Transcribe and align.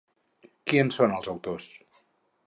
Qui 0.69 0.79
en 0.83 0.89
són 0.95 1.13
els 1.17 1.29
autors? 1.33 1.67